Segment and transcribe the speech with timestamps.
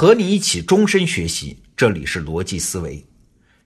[0.00, 3.06] 和你一起终身学习，这里是逻辑思维。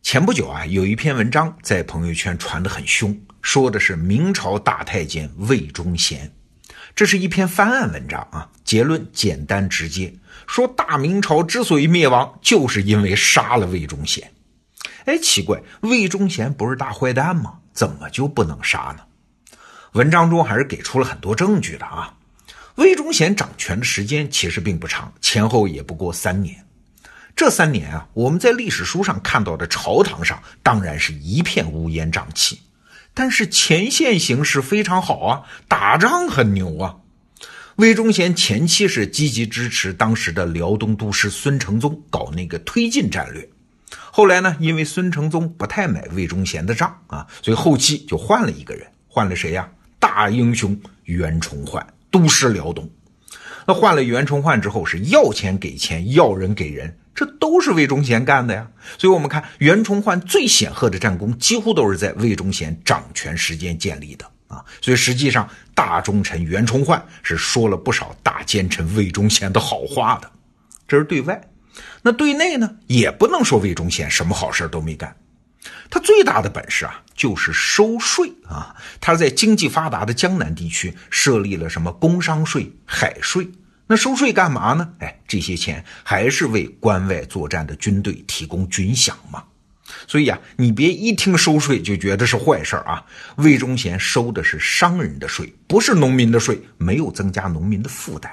[0.00, 6.32] 前不久啊，有一篇文章在朋友圈传得很凶，说的是明朝大太监魏忠贤。
[6.96, 10.10] 这是一篇翻案文章啊，结论简单直接，
[10.46, 14.32] 说大明朝之所以灭亡，就是因为杀了魏忠贤。
[15.04, 17.58] 哎，奇怪，魏忠贤不是大坏蛋吗？
[17.74, 19.58] 怎么就不能杀呢？
[19.92, 22.16] 文章中还是给出了很多证据的啊。
[22.76, 26.64] 魏忠贤掌权的时间其实并不长，前后也不过三年。
[27.36, 32.60] 这三年啊，我们在历史书上看到的朝堂上当然是一片乌烟瘴气，
[33.14, 36.96] 但是前线形势非常好啊，打仗很牛啊。
[37.76, 43.48] 魏忠贤前期是积极支持当时的辽东都师孙承宗搞那个推进战略，
[44.10, 49.68] 后来呢，因为孙承宗不太买魏忠贤的账啊，所以后期就换了一个人，换了谁呀？
[49.98, 51.86] 大英雄袁崇焕。
[52.12, 52.88] 都师辽东，
[53.66, 58.68] 那换了袁崇焕之后是要钱给钱，要人给人，这都是魏忠贤干的呀。
[58.98, 64.62] 所以，我们看袁崇焕最显赫的战功，几乎都是在魏忠贤掌权时间建立的啊。
[64.80, 70.30] 所以，实际上大忠臣袁崇焕是说了不少大奸臣魏忠贤的好话的。
[70.86, 71.40] 这是对外，
[72.02, 75.16] 那对内呢，也不能说魏忠贤什么好事都没干。
[75.92, 78.74] 他最大的本事啊，就是收税啊！
[78.98, 83.46] 他在经济发达的江南地区设立了什么工商税、海税。
[83.88, 84.88] 那收税干嘛呢？
[85.00, 89.44] 哎，这些钱还是为关外作战的军队提供军饷嘛。
[90.08, 93.04] 所以啊，你别一听收税就觉得是坏事啊。
[93.36, 98.32] 魏忠贤收的是商人的税，不是农民的税，没有增加农民的负担。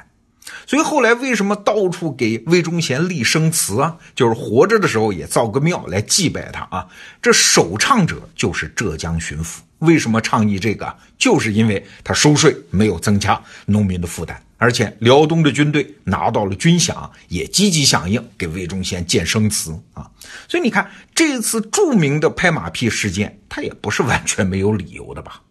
[0.70, 3.98] 所以后来为什么到处给魏忠贤立生祠啊？
[4.14, 6.86] 就是活着的时候也造个庙来祭拜他啊。
[7.20, 9.62] 这首倡者就是浙江巡抚。
[9.80, 10.96] 为什么倡议这个？
[11.18, 20.08] 就是因为他收税没有增加农民的负担，而且辽东的军队拿到了军饷，也积极响应给魏忠贤建生祠啊。
[20.48, 25.42] 所以你看这次著名的拍马屁事件，他也不是完全没有理由的吧？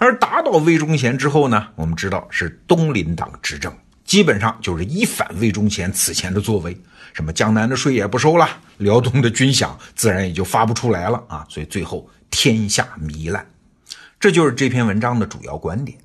[0.00, 3.72] 而打倒魏忠贤之后呢，我们知道是东林党执政。
[4.10, 6.76] 基本上就是一反魏忠贤此前的作为，
[7.12, 8.48] 什么江南的税也不收了，
[8.78, 13.48] 辽东的军饷自然也就发不出来了啊，所以最后天下糜烂，
[14.18, 15.96] 这就是这篇文章的主要观点。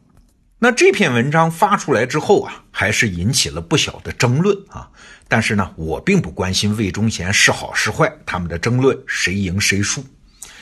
[0.59, 4.87] 那这篇文章发出来之后啊，还是引起了不小的争论啊。
[5.27, 10.05] 但是呢，我并不关心魏忠贤是好是坏，他们的争论谁赢谁输。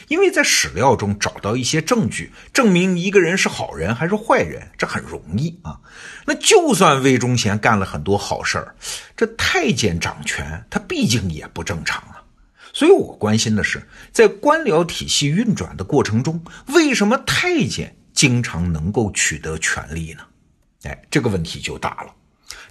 [0.08, 5.80] 因为在史料中找到一些证据，证明一个人是好人还是坏人，这很容易啊。
[6.26, 8.76] 那就算魏忠贤干了很多好事儿，
[9.16, 12.22] 这太监掌权，他毕竟也不正常啊。
[12.74, 13.82] 所以我关心的是，
[14.12, 20.24] 在官僚体系运转的过程中，为什么太监经常能够取得权力呢？
[20.84, 22.14] 哎，这个问题就大了，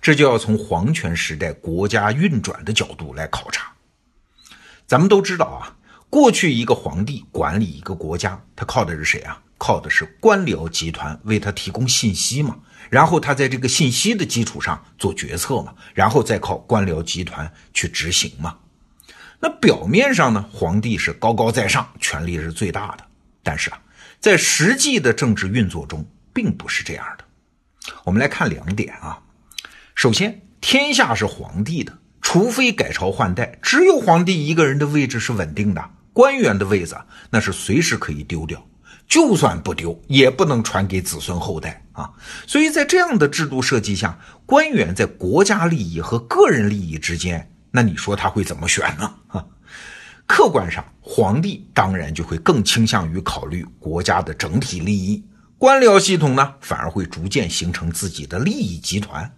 [0.00, 3.72] 这就要从皇权时代国家运转的角度来考察。
[4.86, 5.76] 咱们都知道啊。
[6.12, 9.40] 过去一个皇帝管理一个国家，他靠的是谁啊？
[9.56, 12.58] 靠的是官僚集团为他提供信息嘛，
[12.90, 18.58] 然后他在这个信息的基础上做决策嘛，然后再靠官僚集团去执行嘛。
[19.40, 23.04] 那表面上呢，皇帝是高高在上，权力是最大的，
[23.42, 23.80] 但是啊，
[24.20, 27.24] 在实际的政治运作中并不是这样的。
[28.04, 29.18] 我们来看两点啊，
[29.94, 35.82] 首先，天下是皇帝的，除非改朝换代，只有皇帝一个人的位置是稳定的。
[36.12, 36.96] 官员的位子
[37.30, 38.62] 那是随时可以丢掉，
[39.08, 42.10] 就算不丢，也不能传给子孙后代啊。
[42.46, 49.14] 所以在这样的制度设计下，官员在国家利益和个人利益之间，那你说他会怎么选呢？
[49.28, 49.46] 哈，
[50.26, 55.24] 客观上，皇帝当然就会更倾向于考虑国家的整体利益，
[55.56, 59.34] 官僚系统呢，反而会逐渐形成自己的利益集团。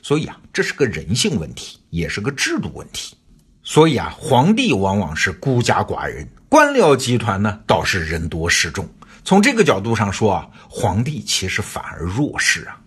[0.00, 3.16] 所以啊，这是个人性问题，也是个制度问题。
[3.64, 8.86] 所以啊，皇帝往往是孤家寡人，官僚集团呢倒是人多势众。
[9.24, 12.78] 从这个角度上说啊，皇帝其实反而弱势啊。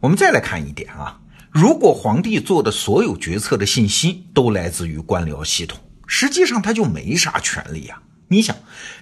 [0.00, 1.20] 我们再来看一点啊，
[1.50, 8.00] 如果皇帝做的所有决策的信息都来自于官僚系统，实际上他就没啥权利啊。
[8.28, 8.56] 你想，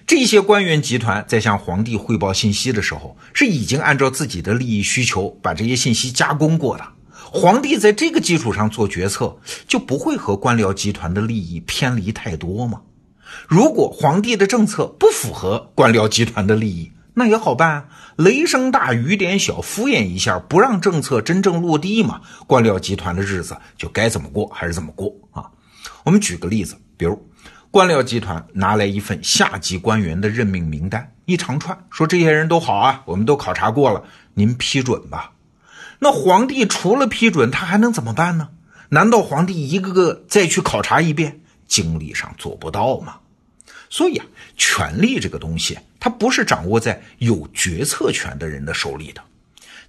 [0.05, 6.85] 这些官员集团在向皇帝汇报信息的时候，是已经按照自己的利益需求把这些信息加工过的。
[7.33, 12.81] 皇帝在这个基础上做决策，就不会和官僚集团的利益偏离太多吗？
[13.47, 17.87] 如果皇帝的政策不符合官僚集团的利益，那也好办，
[18.17, 22.19] 雷声大雨点小，敷衍一下，不让政策真正落地嘛。
[22.47, 25.49] 官僚集团的日子就该怎么过还是怎么过啊？
[26.03, 27.17] 我们举个例子，比如
[27.71, 35.31] 官僚集团拿来一份下级官员的任命名单，一长串，说这些人都好啊，我们都考察过了，您批准吧。
[36.03, 38.49] 那皇帝除了批准，他还能怎么办呢？
[38.89, 41.41] 难道皇帝一个个再去考察一遍？
[41.67, 43.19] 精力上做不到吗？
[43.87, 44.25] 所以啊，
[44.57, 49.21] 权力这个东西，它不是掌握在有决策权的人的手里的，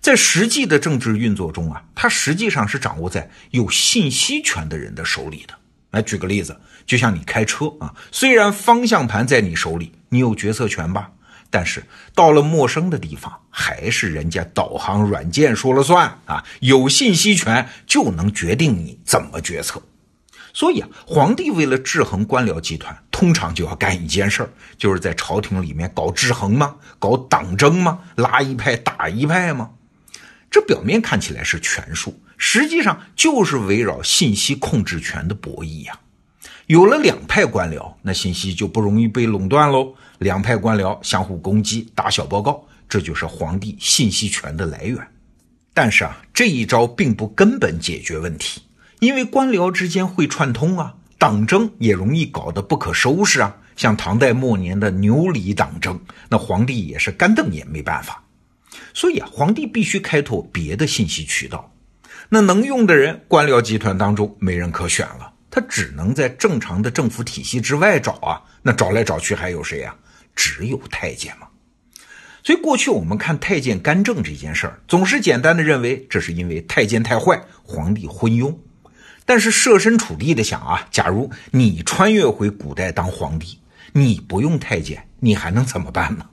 [0.03, 5.55] 在实际的政治运作中啊，它实际上是掌握在有信息权的人的手里的。
[5.93, 11.13] 来举个例子，就像你开车啊，虽然方向盘在你手里，你有决策权吧？
[11.53, 11.85] 但是
[12.15, 16.43] 到了陌生的地方，还是人家导航软件说了算啊！
[16.61, 19.83] 有信息权就能决定你怎么决策。
[20.55, 26.77] 所以啊，皇帝为了制衡官僚集团，通常就要干一件事儿，就是在朝廷里面搞制衡吗？
[26.99, 27.99] 搞党争吗？
[28.17, 29.73] 拉一派打一派吗？
[30.51, 35.99] 这表面看起来是权术，实际上就是围绕信息控制权的博弈呀。
[36.67, 39.95] 有了两派官僚，那信息就不容易被垄断喽。
[40.19, 44.99] 两派官僚相互攻击，打小报告，这就是皇帝信息权的来源。
[45.75, 48.63] 但是啊，这一招并不根本解决问题，
[49.01, 53.57] 因为官僚之间会串通啊，党争也容易搞得不可收拾啊。
[53.75, 55.99] 像唐代末年的牛李党争，
[56.29, 58.23] 那皇帝也是干瞪眼没办法。
[58.95, 61.73] 所以啊，皇帝必须开拓别的信息渠道。
[62.29, 68.43] 那能用的人，官僚集团当中没人可选了，他只能在正常的政府体系之外找啊。
[68.63, 69.95] 那找来找去还有谁呀？
[70.35, 71.47] 只有太监嘛？
[72.43, 78.57] 所以过去我们看太监干政这件事儿，总是简单的认为这是因为太监太坏，皇帝昏庸。
[79.27, 83.59] 但是设身处地的想啊，假如你穿越回古代当皇帝，
[83.93, 86.27] 你不用太监，你还能怎么办呢？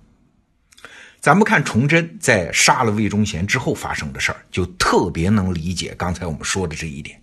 [1.20, 7.22] 咱们看崇祯在杀了魏忠贤之后发生的事儿，就特别能理解刚才我们说的这一点。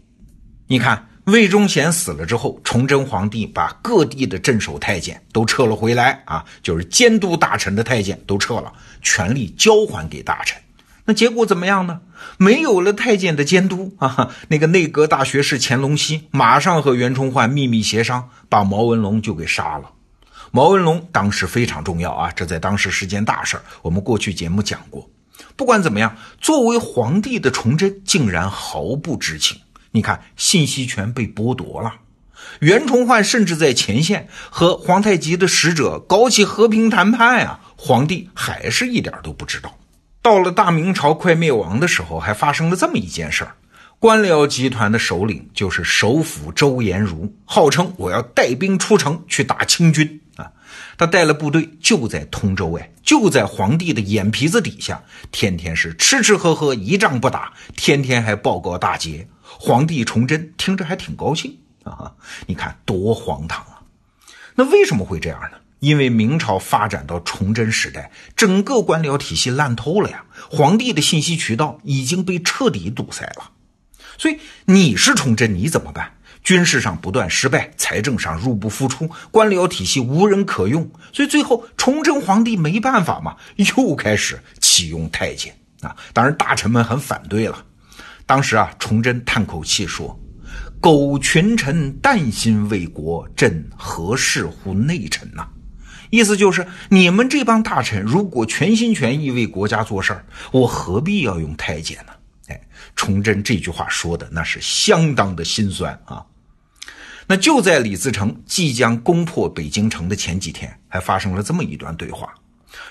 [0.67, 1.09] 你看。
[1.27, 10.57] 魏忠贤死了之后，崇祯皇帝把各地的镇守太监都撤了回来啊，就是监督大臣的太监都撤了，权力交还给大臣。
[11.05, 12.01] 那结果怎么样呢？
[12.39, 19.91] 没有了太监的监督啊，那个内阁大学士乾隆熙马上和袁崇焕秘密协商，把毛文龙就给杀了。
[20.53, 23.65] 毛文龙当时非常重要啊，这在当时是件大事儿。
[23.83, 25.11] 我们过去节目讲过。
[25.57, 29.59] 不管怎么样，作为皇帝的崇祯竟然毫不知情。
[29.97, 31.95] 你看，信息权被剥夺了。
[32.61, 39.79] 袁崇焕甚至在前线和皇太极的使者搞起和平谈判啊，皇帝还是一点都不知道。
[40.21, 43.55] 到了大明朝快灭亡的时候，还发生了这么一件事儿：
[43.99, 50.21] 官僚集团的首领就是首辅周延儒，号称我要带兵出城去打清军。
[50.99, 59.29] 他带了部队就在通州，哎，就在皇帝的眼皮子底下，天天是吃吃喝喝，一仗不打，天天还报告大捷。
[59.43, 62.13] 皇帝崇祯听着还挺高兴啊！
[62.47, 63.83] 你看多荒唐啊！
[64.55, 65.59] 那为什么会这样呢？
[65.79, 73.53] 因为明朝发展到崇祯时代，整个官僚体系烂透了呀，皇帝的信息渠道已经被彻底堵塞了。
[74.19, 76.16] 所以你是崇祯，你怎么办？
[76.47, 85.97] 军事上不断失败，财政上入不敷出，官僚体系无人可用，所以最后崇祯皇帝没办法嘛，又开始启用太监啊！
[86.13, 87.65] 当然大臣们很反对了。
[88.27, 90.17] 当时啊，崇祯叹口气说
[90.81, 95.49] ：“苟群臣担心为国，朕何事乎内臣呐？”
[96.11, 102.13] 意思就是你们这帮大臣如果全心全意为国家做事儿，我何必要用太监呢？
[102.47, 102.61] 哎，
[102.95, 106.25] 崇祯这句话说的那是相当的心酸啊。
[107.27, 112.33] 那就在李自成即将攻破北京城的前几天，还发生了这么一段对话。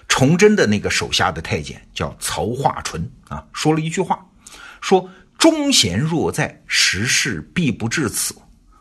[0.08, 4.26] 崇祯的那个手下的太监叫曹化淳啊，说了一句话，
[4.82, 5.10] 说。
[5.38, 8.34] 忠贤若在，时势必不至此。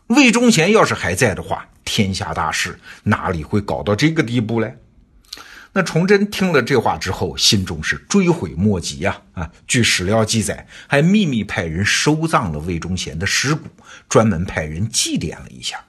[0.07, 4.75] 魏忠贤要是还在的话，天下大事哪里会搞到这个地步嘞？
[5.77, 9.21] 那崇祯听了这话之后，心中是追悔莫及呀！
[9.33, 13.67] 啊，据史料记载，还秘密派人收葬了魏忠贤的尸骨，
[14.07, 15.83] 专门派人祭奠了一下。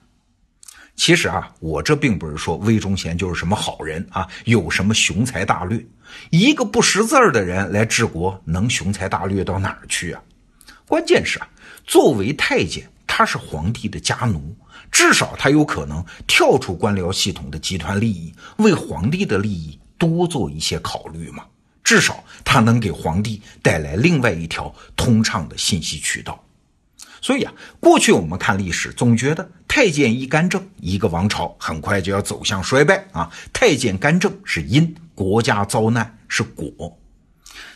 [0.97, 5.81] 其实啊，我这并不是说魏忠贤就是什么好人啊，有什么雄才大略。
[6.31, 10.21] 一个不识字儿的人来治国，能雄才大略到哪儿去啊？
[10.85, 11.47] 关键是啊，
[11.85, 14.53] 作为太监，他是皇帝的家奴，
[14.97, 21.45] 至少他有可能跳出官僚系统的集团利益，为皇帝的利益多做一些考虑嘛。
[21.83, 26.43] 至少他能给皇帝带来另外一条通畅的信息渠道。
[27.21, 33.31] 所以啊，过去我们看历史，总觉得太监一干政，一个王朝很快就要走向衰败啊。
[33.53, 36.97] 太监干政是因，国家遭难是果。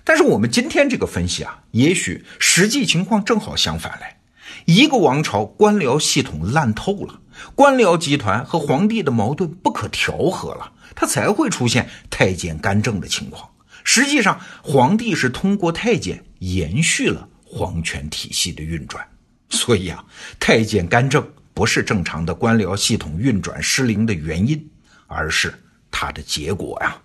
[0.03, 4.17] 但是我们今天这个分析啊，也许实际情况正好相反来。
[4.65, 7.21] 一个王朝官僚系统烂透了，
[7.55, 13.49] 官僚集团和皇帝的矛盾不可调和了，他才会出现太监干政的情况。
[13.83, 19.07] 实际上，皇帝是通过太监延续了皇权体系的运转。
[19.49, 20.05] 所以啊，
[20.39, 24.69] 太监干政不是正常的官僚系统运转失灵的原因，
[25.07, 25.53] 而是
[25.89, 26.95] 它的结果呀。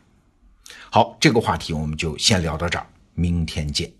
[0.91, 3.91] 好，这个话题我们就先聊到这儿，明天见。